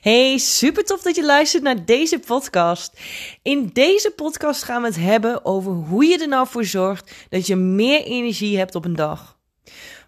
[0.00, 3.00] Hey, super tof dat je luistert naar deze podcast.
[3.42, 7.46] In deze podcast gaan we het hebben over hoe je er nou voor zorgt dat
[7.46, 9.38] je meer energie hebt op een dag.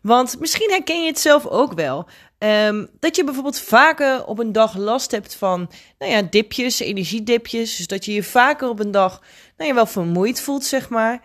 [0.02, 2.06] Want misschien herken je het zelf ook wel.
[2.38, 7.76] Ehm, dat je bijvoorbeeld vaker op een dag last hebt van, nou ja, dipjes, energiedipjes.
[7.76, 9.22] Dus dat je je vaker op een dag,
[9.56, 11.22] nou ja, wel vermoeid voelt, zeg maar.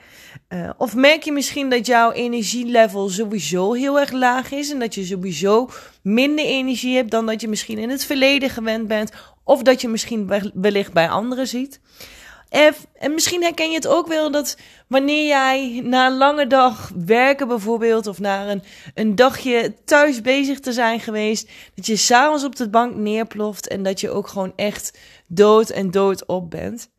[0.50, 4.96] Uh, of merk je misschien dat jouw energielevel sowieso heel erg laag is en dat
[4.96, 5.70] je sowieso
[6.02, 9.11] minder energie hebt dan dat je misschien in het verleden gewend bent.
[9.43, 11.79] Of dat je misschien wellicht bij anderen ziet.
[12.54, 14.57] En misschien herken je het ook wel dat
[14.88, 20.60] wanneer jij na een lange dag werken bijvoorbeeld, of na een, een dagje thuis bezig
[20.60, 24.54] te zijn geweest, dat je s'avonds op de bank neerploft en dat je ook gewoon
[24.56, 26.89] echt dood en dood op bent.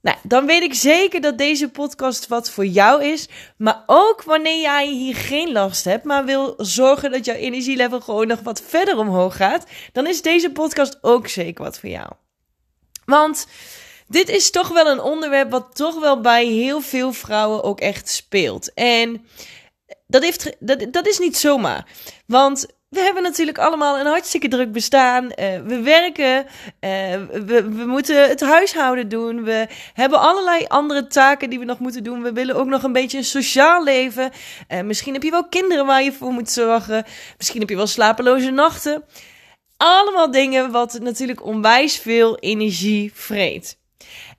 [0.00, 3.28] Nou, dan weet ik zeker dat deze podcast wat voor jou is.
[3.56, 8.26] Maar ook wanneer jij hier geen last hebt, maar wil zorgen dat jouw energielevel gewoon
[8.26, 12.10] nog wat verder omhoog gaat, dan is deze podcast ook zeker wat voor jou.
[13.04, 13.46] Want
[14.08, 18.08] dit is toch wel een onderwerp wat toch wel bij heel veel vrouwen ook echt
[18.08, 18.74] speelt.
[18.74, 19.26] En
[20.06, 21.86] dat, heeft, dat, dat is niet zomaar.
[22.26, 25.24] Want we hebben natuurlijk allemaal een hartstikke druk bestaan.
[25.24, 25.30] Uh,
[25.64, 26.50] we werken, uh,
[27.46, 29.44] we, we moeten het huishouden doen.
[29.44, 32.22] We hebben allerlei andere taken die we nog moeten doen.
[32.22, 34.30] We willen ook nog een beetje een sociaal leven.
[34.68, 37.04] Uh, misschien heb je wel kinderen waar je voor moet zorgen.
[37.36, 39.04] Misschien heb je wel slapeloze nachten.
[39.76, 43.78] Allemaal dingen wat natuurlijk onwijs veel energie vreet.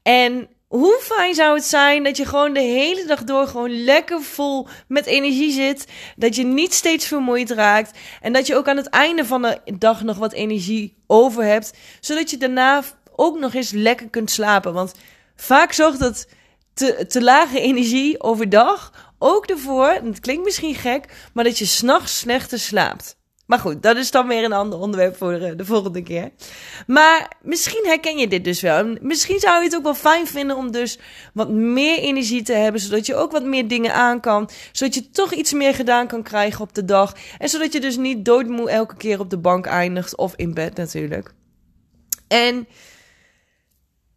[0.07, 4.21] En hoe fijn zou het zijn dat je gewoon de hele dag door gewoon lekker
[4.21, 5.87] vol met energie zit.
[6.15, 7.97] Dat je niet steeds vermoeid raakt.
[8.21, 11.73] En dat je ook aan het einde van de dag nog wat energie over hebt.
[11.99, 12.83] Zodat je daarna
[13.15, 14.73] ook nog eens lekker kunt slapen.
[14.73, 14.93] Want
[15.35, 16.27] vaak zorgt dat
[16.73, 22.19] te, te lage energie overdag ook ervoor, het klinkt misschien gek, maar dat je s'nachts
[22.19, 23.16] slechter slaapt.
[23.47, 26.31] Maar goed, dat is dan weer een ander onderwerp voor de, volgende keer.
[26.87, 28.97] Maar misschien herken je dit dus wel.
[29.01, 30.99] Misschien zou je het ook wel fijn vinden om dus
[31.33, 32.81] wat meer energie te hebben.
[32.81, 34.49] Zodat je ook wat meer dingen aan kan.
[34.71, 37.15] Zodat je toch iets meer gedaan kan krijgen op de dag.
[37.37, 40.15] En zodat je dus niet doodmoe elke keer op de bank eindigt.
[40.15, 41.33] Of in bed natuurlijk.
[42.27, 42.67] En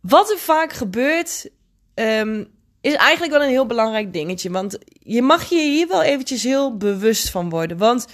[0.00, 1.50] wat er vaak gebeurt.
[1.94, 4.50] Um, is eigenlijk wel een heel belangrijk dingetje.
[4.50, 7.76] Want je mag je hier wel eventjes heel bewust van worden.
[7.76, 8.06] Want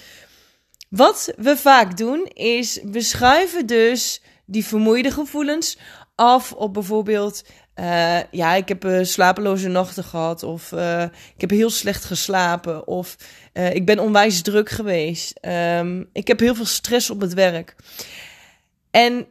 [0.89, 5.79] wat we vaak doen is, we schuiven dus die vermoeide gevoelens
[6.15, 7.43] af op bijvoorbeeld,
[7.77, 12.87] uh, ja, ik heb uh, slapeloze nachten gehad, of uh, ik heb heel slecht geslapen,
[12.87, 13.17] of
[13.53, 17.77] ik ben onwijs druk geweest, um, ik heb heel veel stress op het werk.
[18.91, 19.27] En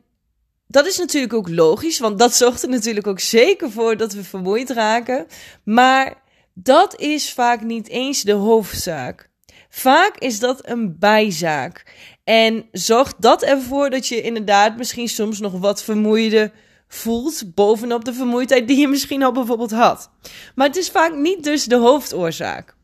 [0.68, 4.24] dat is natuurlijk ook logisch, want dat zorgt er natuurlijk ook zeker voor dat we
[4.24, 5.28] vermoeid raken.
[5.64, 6.22] Maar
[6.54, 9.30] dat is vaak niet eens de hoofdzaak.
[9.76, 11.84] Vaak is dat een bijzaak.
[12.24, 16.52] En zorgt dat ervoor dat je inderdaad misschien soms nog wat vermoeide
[16.88, 17.56] voelt.
[17.56, 20.10] Bovenop de vermoeidheid die je misschien al bijvoorbeeld had.
[20.56, 22.76] Maar het is vaak niet dus de hoofdoorzaak.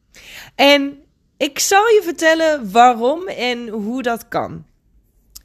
[0.56, 1.04] En
[1.38, 4.66] ik zal je vertellen waarom en hoe dat kan.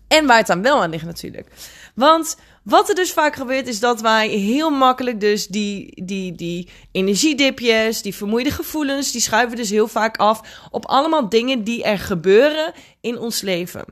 [0.09, 1.49] En waar het dan wel aan ligt natuurlijk.
[1.94, 6.69] Want wat er dus vaak gebeurt, is dat wij heel makkelijk dus die, die, die
[6.93, 11.99] energiedipjes, die vermoeide gevoelens, die schuiven dus heel vaak af op allemaal dingen die er
[11.99, 13.84] gebeuren in ons leven.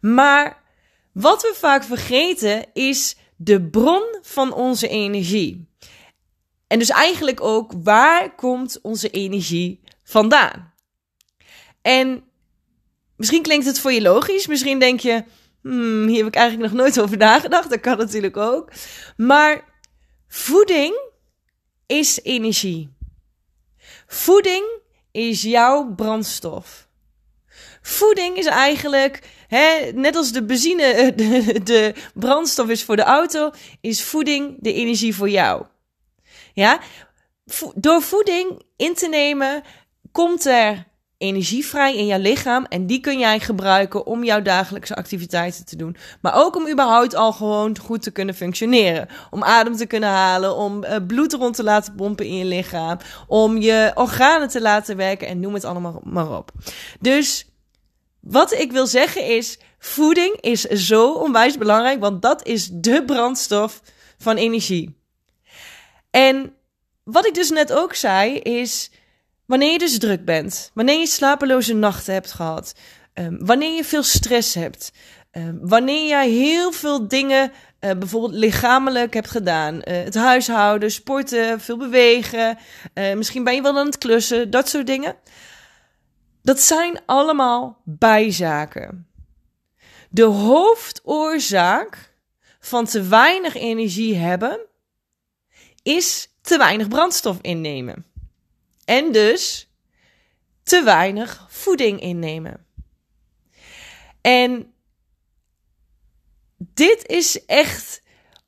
[0.00, 0.62] Maar
[1.12, 5.68] wat we vaak vergeten is de bron van onze energie.
[6.66, 10.72] En dus eigenlijk ook waar komt onze energie vandaan?
[11.82, 12.24] En
[13.16, 15.24] misschien klinkt het voor je logisch, misschien denk je,
[15.66, 17.70] hmm, hier heb ik eigenlijk nog nooit over nagedacht.
[17.70, 18.70] Dat kan natuurlijk ook.
[19.16, 19.64] Maar
[20.28, 21.00] voeding
[21.86, 22.94] is energie.
[24.06, 24.64] Voeding
[25.12, 26.88] is jouw brandstof.
[27.82, 33.50] Voeding is eigenlijk, hè, net als de benzine de, de brandstof is voor de auto,
[33.80, 35.66] is voeding de energie voor jou.
[36.52, 36.80] Ja,
[37.74, 39.62] door voeding in te nemen
[40.12, 40.85] komt er
[41.18, 42.64] energie vrij in jouw lichaam.
[42.64, 45.96] En die kun jij gebruiken om jouw dagelijkse activiteiten te doen.
[46.20, 49.08] Maar ook om überhaupt al gewoon goed te kunnen functioneren.
[49.30, 52.98] Om adem te kunnen halen, om uh, bloed rond te laten pompen in je lichaam.
[53.26, 56.50] Om je organen te laten werken en noem het allemaal maar op.
[57.00, 57.46] Dus
[58.20, 63.80] wat ik wil zeggen is, voeding is zo onwijs belangrijk, want dat is de brandstof
[64.18, 65.00] van energie.
[66.10, 66.54] En
[67.04, 68.90] wat ik dus net ook zei is
[69.46, 72.74] Wanneer je dus druk bent, wanneer je slapeloze nachten hebt gehad,
[73.14, 74.92] um, wanneer je veel stress hebt,
[75.32, 81.60] um, wanneer jij heel veel dingen, uh, bijvoorbeeld lichamelijk hebt gedaan, uh, het huishouden, sporten,
[81.60, 82.58] veel bewegen,
[82.94, 85.16] uh, misschien ben je wel aan het klussen, dat soort dingen.
[86.42, 89.08] Dat zijn allemaal bijzaken.
[90.10, 92.14] De hoofdoorzaak
[92.60, 94.60] van te weinig energie hebben,
[95.82, 98.06] is te weinig brandstof innemen.
[98.86, 99.70] En dus
[100.62, 102.66] te weinig voeding innemen.
[104.20, 104.72] En
[106.56, 108.02] dit is echt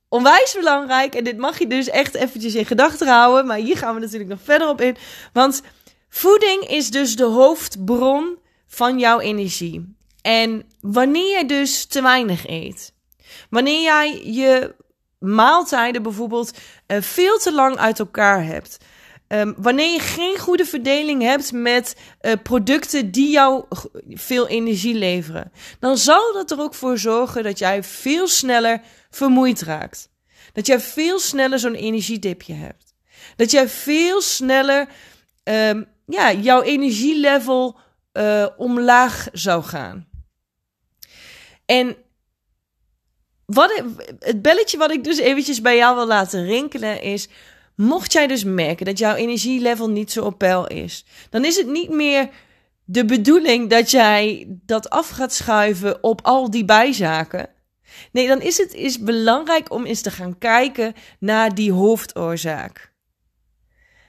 [0.08, 1.14] onwijs belangrijk.
[1.14, 3.46] En dit mag je dus echt eventjes in gedachten houden.
[3.46, 4.96] Maar hier gaan we natuurlijk nog verder op in.
[5.32, 5.62] Want
[6.08, 9.96] voeding is dus de hoofdbron van jouw energie.
[10.22, 12.94] En wanneer je dus te weinig eet,
[13.50, 14.74] wanneer jij je
[15.18, 18.78] maaltijden bijvoorbeeld uh, veel te lang uit elkaar hebt,
[19.28, 23.64] um, wanneer je geen goede verdeling hebt met uh, producten die jou
[24.08, 28.80] veel energie leveren, dan zal dat er ook voor zorgen dat jij veel sneller
[29.10, 30.10] vermoeid raakt.
[30.52, 32.94] Dat jij veel sneller zo'n energiedipje hebt.
[33.36, 34.88] Dat jij veel sneller
[35.44, 37.78] um, ja, jouw energielevel
[38.12, 40.08] uh, omlaag zou gaan.
[41.66, 41.96] En
[43.46, 43.82] wat,
[44.18, 47.28] het belletje wat ik dus eventjes bij jou wil laten rinkelen is...
[47.78, 51.04] Mocht jij dus merken dat jouw energielevel niet zo op peil is...
[51.30, 52.28] dan is het niet meer
[52.84, 57.48] de bedoeling dat jij dat af gaat schuiven op al die bijzaken...
[58.12, 62.92] Nee, dan is het is belangrijk om eens te gaan kijken naar die hoofdoorzaak.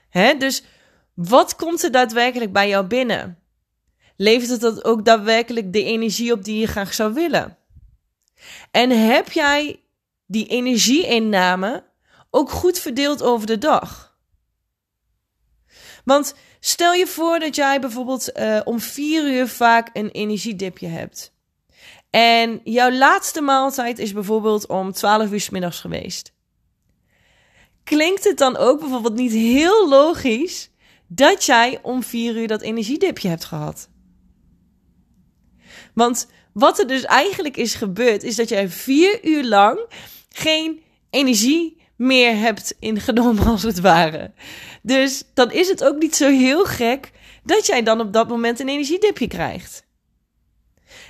[0.08, 0.36] Hè?
[0.36, 0.64] Dus
[1.14, 3.38] wat komt er daadwerkelijk bij jou binnen?
[4.16, 7.56] Levert het dat ook daadwerkelijk de energie op die je graag zou willen?
[8.70, 9.80] En heb jij
[10.26, 11.89] die energieinname
[12.30, 14.18] ook goed verdeeld over de dag?
[16.04, 21.32] Want stel je voor dat jij bijvoorbeeld uh, om vier uur vaak een energiedipje hebt.
[22.10, 26.32] En jouw laatste maaltijd is bijvoorbeeld om 12 uur s middags geweest.
[27.84, 30.70] Klinkt het dan ook bijvoorbeeld niet heel logisch
[31.06, 33.88] dat jij om 4 uur dat energiedipje hebt gehad?
[35.94, 39.86] Want wat er dus eigenlijk is gebeurd, is dat jij vier uur lang
[40.28, 44.32] geen energie meer hebt ingenomen, als het ware.
[44.82, 47.10] Dus dan is het ook niet zo heel gek
[47.44, 49.84] dat jij dan op dat moment een energiedipje krijgt.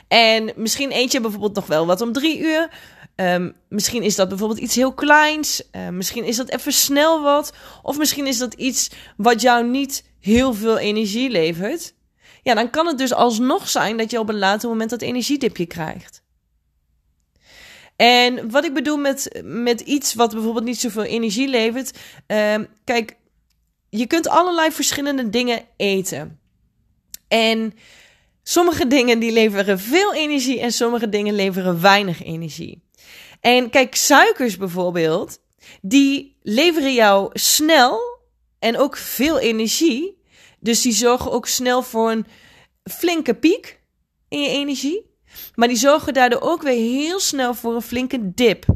[0.08, 2.70] En misschien eet je bijvoorbeeld nog wel wat om drie uur.
[3.16, 5.62] Um, misschien is dat bijvoorbeeld iets heel kleins.
[5.72, 7.52] Uh, misschien is dat even snel wat.
[7.82, 11.94] Of misschien is dat iets wat jou niet heel veel energie levert.
[12.42, 15.66] Ja, dan kan het dus alsnog zijn dat je op een later moment dat energiedipje
[15.66, 16.22] krijgt.
[18.00, 21.98] En wat ik bedoel met, met iets wat bijvoorbeeld niet zoveel energie levert.
[22.26, 22.54] Uh,
[22.84, 23.16] kijk,
[23.88, 26.40] je kunt allerlei verschillende dingen eten.
[27.28, 27.74] En
[28.42, 32.82] Sommige dingen die leveren veel energie en sommige dingen leveren weinig energie.
[33.40, 35.38] En kijk, suikers bijvoorbeeld,
[35.82, 38.00] die leveren jou snel
[38.58, 40.22] en ook veel energie.
[40.60, 42.26] Dus die zorgen ook snel voor een
[42.84, 43.80] flinke piek
[44.28, 45.09] in je energie.
[45.54, 48.66] Maar die zorgen daardoor ook weer heel snel voor een flinke dip.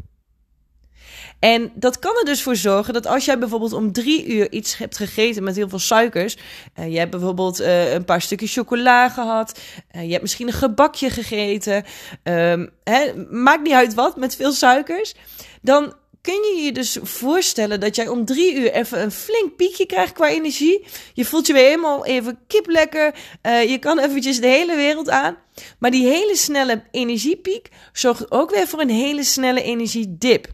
[1.39, 4.77] En dat kan er dus voor zorgen dat als jij bijvoorbeeld om drie uur iets
[4.77, 6.37] hebt gegeten met heel veel suikers.
[6.79, 9.59] Uh, je hebt bijvoorbeeld uh, een paar stukjes chocola gehad.
[9.95, 11.83] Uh, je hebt misschien een gebakje gegeten.
[12.23, 15.15] Um, hè, maakt niet uit wat, met veel suikers.
[15.61, 15.93] Dan
[16.25, 20.13] kun je je dus voorstellen dat jij om drie uur even een flink piekje krijgt
[20.13, 20.85] qua energie.
[21.13, 23.15] Je voelt je weer helemaal even kip lekker.
[23.43, 25.37] Uh, je kan eventjes de hele wereld aan.
[25.79, 30.47] Maar die hele snelle energiepiek zorgt ook weer voor een hele snelle energiedip.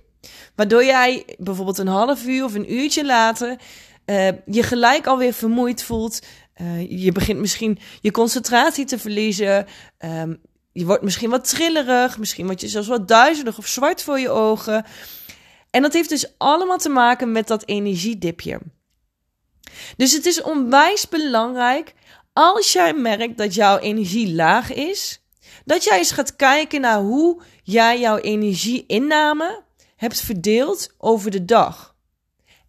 [0.56, 3.58] Waardoor jij bijvoorbeeld een half uur of een uurtje later
[4.06, 6.20] uh, je gelijk alweer vermoeid voelt.
[6.62, 9.66] Uh, je begint misschien je concentratie te verliezen.
[10.00, 10.42] Um,
[10.72, 12.18] je wordt misschien wat trillerig.
[12.18, 14.86] Misschien word je zelfs wat duizelig of zwart voor je ogen.
[15.72, 18.60] En dat heeft dus allemaal te maken met dat energiedipje.
[19.98, 21.94] Dus het is onwijs belangrijk
[22.34, 25.22] als jij merkt dat jouw energie laag is,
[25.66, 29.64] dat jij eens gaat kijken naar hoe jij jouw energieinname
[29.96, 31.96] hebt verdeeld over de dag.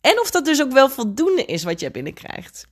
[0.01, 2.67] En of dat dus ook wel voldoende is wat je binnenkrijgt.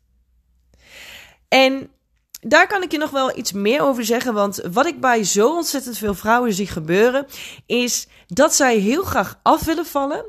[1.49, 1.91] En
[2.41, 4.35] daar kan ik je nog wel iets meer over zeggen.
[4.35, 7.27] Want wat ik bij zo ontzettend veel vrouwen zie gebeuren,
[7.67, 10.25] is dat zij heel graag af willen vallen.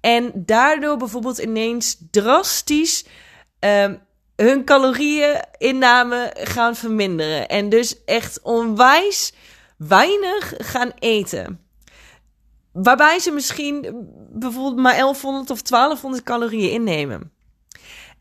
[0.00, 3.04] En daardoor bijvoorbeeld ineens drastisch
[3.60, 3.92] uh,
[4.36, 7.48] hun calorieëninname gaan verminderen.
[7.48, 9.32] En dus echt onwijs
[9.76, 11.60] weinig gaan eten.
[12.72, 17.32] Waarbij ze misschien bijvoorbeeld maar 1100 of 1200 calorieën innemen.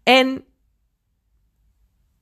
[0.03, 0.43] En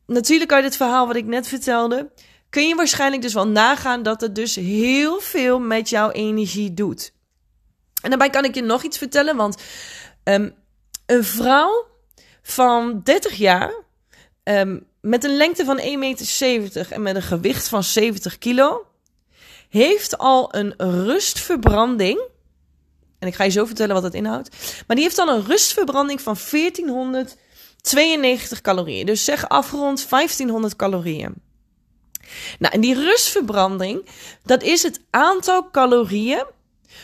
[0.07, 2.11] natuurlijk uit het verhaal wat ik net vertelde,
[2.49, 7.13] kun je waarschijnlijk dus wel nagaan dat het dus heel veel met jouw energie doet.
[8.01, 9.61] En daarbij kan ik je nog iets vertellen, want
[10.23, 10.55] um,
[11.05, 11.85] een vrouw
[12.41, 13.83] van 30 jaar
[14.43, 18.87] um, met een lengte van 1,70 meter en met een gewicht van 70 kilo
[19.69, 22.21] heeft al een rustverbranding
[23.19, 24.49] En ik ga je zo vertellen wat dat inhoudt.
[24.87, 26.37] Maar die heeft dan een rustverbranding van
[27.89, 29.06] 1492 calorieën.
[29.06, 31.34] Dus zeg afgerond 1500 calorieën.
[32.60, 34.06] Nou, en die rustverbranding,
[34.44, 36.46] dat is het aantal calorieën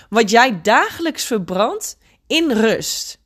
[0.09, 1.97] wat jij dagelijks verbrandt
[2.27, 3.21] in rust.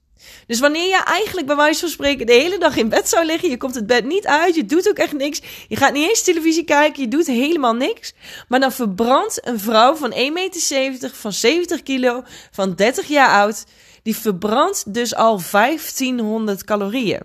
[0.47, 3.49] Dus wanneer je eigenlijk bij wijze van spreken de hele dag in bed zou liggen,
[3.49, 6.21] je komt het bed niet uit, je doet ook echt niks, je gaat niet eens
[6.21, 8.13] televisie kijken, je doet helemaal niks,
[8.47, 13.65] maar dan verbrandt een vrouw van 1,70 meter, van 70 kilo, van 30 jaar oud,
[14.03, 17.21] die verbrandt dus al 1500 calorieën.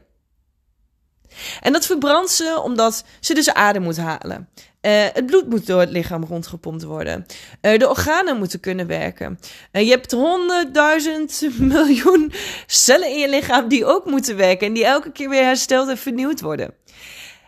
[1.60, 4.48] En dat verbrandt ze omdat ze dus adem moet halen.
[4.82, 7.26] Uh, het bloed moet door het lichaam rondgepompt worden.
[7.62, 9.38] Uh, de organen moeten kunnen werken.
[9.72, 12.32] Uh, je hebt honderdduizend miljoen
[12.66, 14.66] cellen in je lichaam die ook moeten werken.
[14.66, 16.74] En die elke keer weer hersteld en vernieuwd worden.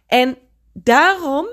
[0.07, 0.37] En
[0.73, 1.47] daarom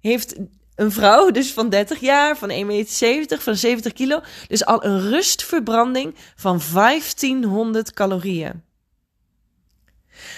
[0.00, 0.36] heeft
[0.74, 5.00] een vrouw, dus van 30 jaar, van 1,70 meter, van 70 kilo, dus al een
[5.00, 8.65] rustverbranding van 1500 calorieën.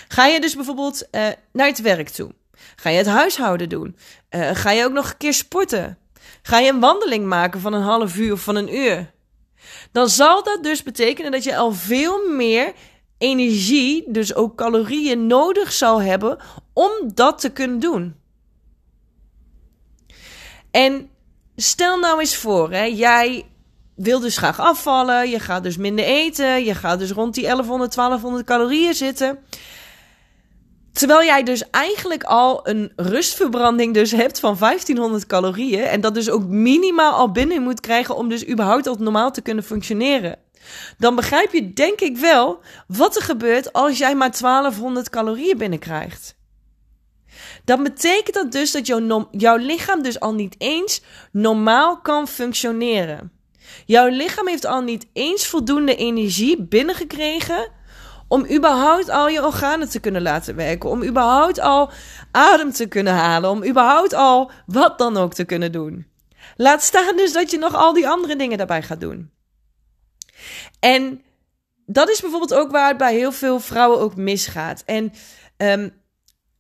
[0.09, 1.09] Ga je dus bijvoorbeeld
[1.53, 2.35] naar het werk toe?
[2.77, 3.97] Ga je het huishouden doen?
[4.31, 5.99] Uh, ga je ook nog een keer sporten?
[6.43, 9.11] Ga je een wandeling maken van een half uur of van een uur?
[9.93, 12.73] Dan zal dat dus betekenen dat je al veel meer
[13.19, 16.39] energie, dus ook calorieën, nodig zal hebben
[16.73, 18.17] om dat te kunnen doen.
[20.71, 21.11] En
[21.57, 23.47] stel nou eens voor, hè, jij
[23.99, 27.95] wil dus graag afvallen, je gaat dus minder eten, je gaat dus rond die 1100,
[27.95, 29.39] 1200 calorieën zitten.
[30.93, 35.83] Terwijl jij dus eigenlijk al een rustverbranding dus hebt van 1500 calorieën.
[35.83, 39.41] En dat dus ook minimaal al binnen moet krijgen om dus überhaupt al normaal te
[39.41, 40.39] kunnen functioneren.
[40.99, 46.37] Dan begrijp je denk ik wel wat er gebeurt als jij maar 1200 calorieën binnenkrijgt.
[47.65, 51.03] Dan betekent dat dus dat jouw, jouw lichaam dus al niet eens
[51.33, 53.38] normaal kan functioneren.
[53.87, 57.69] Jouw lichaam heeft al niet eens voldoende energie binnengekregen
[58.29, 60.91] om überhaupt al je organen te kunnen laten werken.
[60.91, 61.91] Om überhaupt al
[62.31, 63.51] adem te kunnen halen.
[63.51, 66.07] Om überhaupt al wat dan ook te kunnen doen.
[66.57, 69.31] Laat staan dus dat je nog al die andere dingen daarbij gaat doen.
[70.81, 71.23] En
[71.87, 74.83] dat is bijvoorbeeld ook waar het bij heel veel vrouwen ook misgaat.
[74.87, 75.13] En
[75.57, 75.93] um,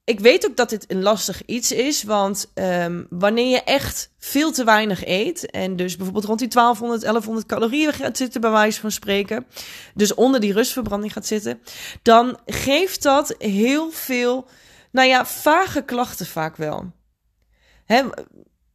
[0.08, 4.52] ik weet ook dat dit een lastig iets is, want um, wanneer je echt veel
[4.52, 8.80] te weinig eet, en dus bijvoorbeeld rond die 1200, 1100 calorieën gaat zitten, bij wijze
[8.80, 9.46] van spreken,
[9.94, 11.60] dus onder die rustverbranding gaat zitten,
[12.02, 14.48] dan geeft dat heel veel,
[14.92, 16.92] nou ja, vage klachten vaak wel.
[17.84, 18.04] Hè,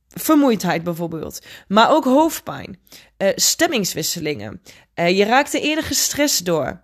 [0.08, 2.80] vermoeidheid bijvoorbeeld, maar ook hoofdpijn,
[3.18, 4.62] uh, stemmingswisselingen.
[4.96, 6.82] Uh, je raakt er eerder gestrest door.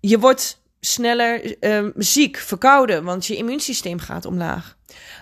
[0.00, 4.76] Je wordt sneller uh, ziek, verkouden, want je immuunsysteem gaat omlaag.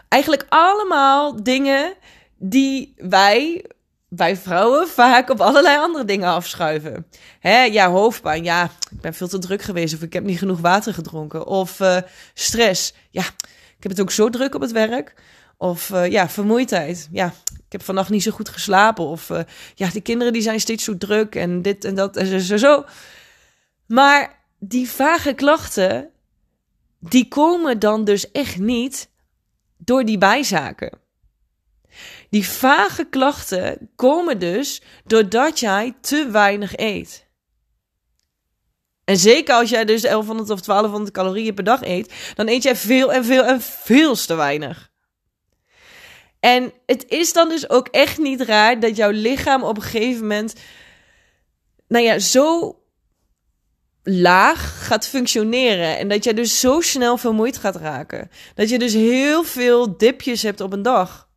[0.08, 1.94] Eigenlijk allemaal dingen
[2.38, 3.64] die wij
[4.08, 7.06] bij vrouwen vaak op allerlei andere dingen afschuiven.
[7.40, 8.44] Hè, ja, hoofdpijn.
[8.44, 11.46] Ja, ik ben veel te druk geweest of ik heb niet genoeg water gedronken.
[11.46, 11.98] Of uh,
[12.34, 12.94] stress.
[13.10, 13.22] Ja,
[13.76, 15.14] ik heb het ook zo druk op het werk.
[15.56, 17.08] Of uh, ja, vermoeidheid.
[17.12, 17.26] Ja,
[17.66, 19.04] ik heb vannacht niet zo goed geslapen.
[19.04, 19.40] Of uh,
[19.74, 22.56] ja, de kinderen die zijn steeds zo druk en dit en dat en zo.
[22.56, 22.84] zo.
[23.86, 26.10] Maar die vage klachten,
[26.98, 29.10] die komen dan dus echt niet
[29.76, 30.98] door die bijzaken.
[32.30, 37.26] Die vage klachten komen dus doordat jij te weinig eet.
[39.04, 42.76] En zeker als jij dus 1100 of 1200 calorieën per dag eet, dan eet jij
[42.76, 44.92] veel en veel en veel te weinig.
[46.40, 50.20] En het is dan dus ook echt niet raar dat jouw lichaam op een gegeven
[50.20, 50.54] moment,
[51.88, 52.78] nou ja, zo
[54.04, 55.98] laag gaat functioneren.
[55.98, 58.30] En dat jij dus zo snel vermoeid gaat raken.
[58.54, 61.28] Dat je dus heel veel dipjes hebt op een dag.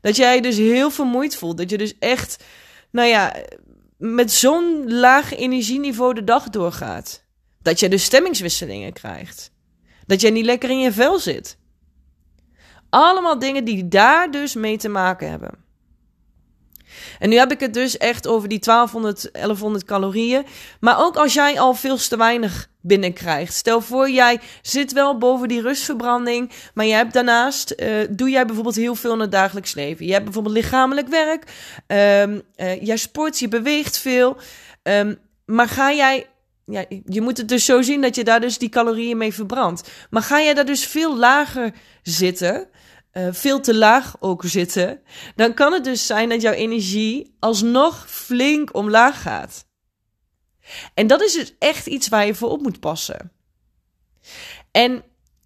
[0.00, 1.56] Dat jij dus heel vermoeid voelt.
[1.56, 2.44] Dat je dus echt,
[2.90, 3.34] nou ja,
[3.96, 7.24] met zo'n laag energieniveau de dag doorgaat.
[7.62, 9.50] Dat je dus stemmingswisselingen krijgt.
[10.06, 11.58] Dat jij niet lekker in je vel zit.
[12.90, 15.61] Allemaal dingen die daar dus mee te maken hebben.
[17.18, 20.44] En nu heb ik het dus echt over die 1200, 1100 calorieën.
[20.80, 23.54] Maar ook als jij al veel te weinig binnenkrijgt.
[23.54, 26.50] Stel voor, jij zit wel boven die rustverbranding.
[26.74, 30.06] Maar je hebt daarnaast, uh, doe jij bijvoorbeeld heel veel in het dagelijks leven.
[30.06, 31.44] Je hebt bijvoorbeeld lichamelijk werk.
[31.86, 32.42] Um,
[32.80, 34.36] jij sport, je beweegt veel.
[34.82, 36.26] Um, maar ga jij
[36.66, 39.90] ja, je moet het dus zo zien dat je daar dus die calorieën mee verbrandt.
[40.10, 41.72] Maar ga jij daar dus veel lager
[42.02, 42.68] zitten,
[43.12, 45.00] uh, veel te laag ook zitten,
[45.36, 49.66] dan kan het dus zijn dat jouw energie alsnog flink omlaag gaat.
[50.94, 53.32] En dat is dus echt iets waar je voor op moet passen.
[54.70, 55.04] En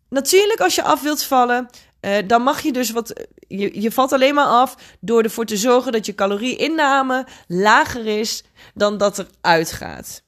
[0.09, 1.69] natuurlijk, als je af wilt vallen,
[2.01, 3.27] uh, dan mag je dus wat.
[3.49, 8.45] Je, je valt alleen maar af door ervoor te zorgen dat je calorieinname lager is
[8.75, 10.25] dan dat er uitgaat.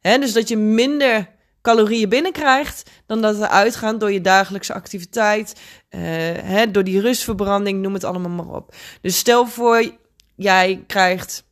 [0.00, 5.52] Dus dat je minder calorieën binnenkrijgt dan dat er uitgaan door je dagelijkse activiteit,
[5.90, 6.00] uh,
[6.42, 8.74] hè, door die rustverbranding, noem het allemaal maar op.
[9.00, 9.90] Dus stel voor,
[10.36, 11.46] jij krijgt.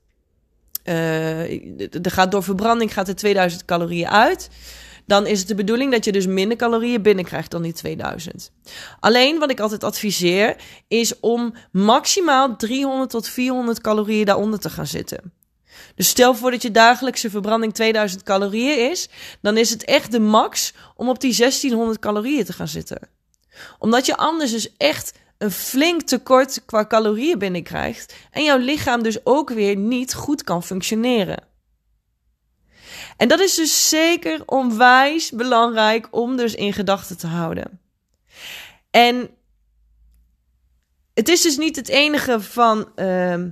[0.83, 4.49] Er gaat door verbranding gaat er 2000 calorieën uit
[5.07, 8.51] dan is het de bedoeling dat je dus minder calorieën binnenkrijgt dan die 2000.
[9.01, 10.57] Alleen wat ik altijd adviseer
[10.89, 15.33] is om maximaal 300 tot 400 calorieën daaronder te gaan zitten.
[15.95, 19.09] Dus stel voor dat je dagelijkse verbranding 2000 calorieën is,
[19.41, 23.09] dan is het echt de max om op die 1600 calorieën te gaan zitten.
[23.79, 29.27] Omdat je anders dus echt een flink tekort qua calorieën binnenkrijgt en jouw lichaam dus
[29.27, 31.45] ook weer niet goed kan functioneren.
[33.17, 37.81] En dat is dus zeker onwijs belangrijk om dus in gedachten te houden.
[38.91, 39.31] En
[41.15, 43.45] het is dus niet het enige van uh,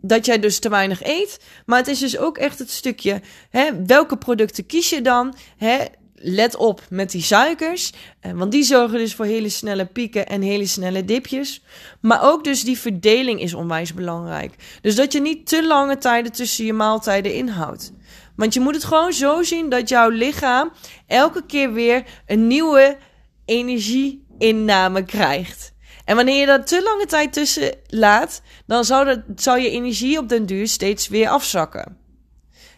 [0.00, 3.84] dat jij dus te weinig eet, maar het is dus ook echt het stukje hè,
[3.86, 5.34] welke producten kies je dan?
[5.56, 5.76] Hè?
[6.20, 7.92] let op met die suikers.
[8.20, 11.62] Eh, want die zorgen dus voor hele snelle pieken en hele snelle dipjes.
[12.00, 14.54] Maar ook dus die verdeling is onwijs belangrijk.
[14.80, 17.92] Dus dat je niet te lange tijden tussen je maaltijden inhoudt.
[18.36, 20.70] Want je moet het gewoon zo zien dat jouw lichaam
[21.06, 22.96] elke keer weer een nieuwe
[23.44, 25.72] energieinname krijgt.
[26.08, 30.18] En wanneer je dat te lange tijd tussen laat, dan zou, dat, zou je energie
[30.18, 31.96] op den duur steeds weer afzakken.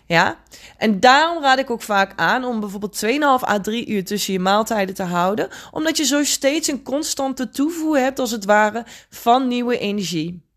[0.07, 0.39] Ja?
[0.77, 4.39] En daarom raad ik ook vaak aan om bijvoorbeeld 2,5 à 3 uur tussen je
[4.39, 5.49] maaltijden te houden.
[5.71, 10.49] Omdat je zo steeds een constante toevoer hebt, als het ware, van nieuwe energie.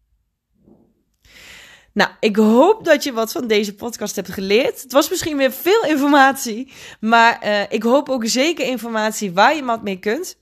[1.94, 4.82] Nou, ik hoop dat je wat van deze podcast hebt geleerd.
[4.82, 9.64] Het was misschien weer veel informatie, maar uh, ik hoop ook zeker informatie waar je
[9.64, 10.38] wat mee kunt.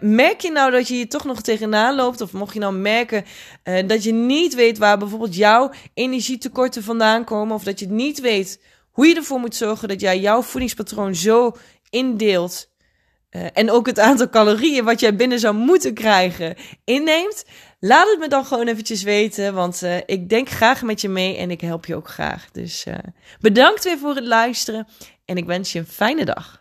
[0.00, 2.20] Merk je nou dat je hier toch nog tegenaan loopt?
[2.20, 3.24] Of mocht je nou merken
[3.64, 7.54] uh, dat je niet weet waar bijvoorbeeld jouw energietekorten vandaan komen?
[7.54, 11.56] Of dat je niet weet hoe je ervoor moet zorgen dat jij jouw voedingspatroon zo
[11.90, 12.68] indeelt.
[13.30, 17.44] Uh, en ook het aantal calorieën wat jij binnen zou moeten krijgen inneemt.
[17.78, 19.54] Laat het me dan gewoon eventjes weten.
[19.54, 22.50] Want ik denk graag met je mee en ik help je ook graag.
[22.50, 22.86] Dus
[23.40, 24.86] bedankt weer voor het luisteren.
[25.24, 26.59] En ik wens je een fijne dag.